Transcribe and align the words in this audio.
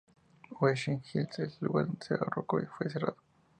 Westin 0.59 1.03
Hills, 1.13 1.37
el 1.37 1.51
lugar 1.59 1.85
donde 1.85 2.03
se 2.03 2.15
ahorcó, 2.15 2.57
fue 2.75 2.89
cerrado. 2.89 3.17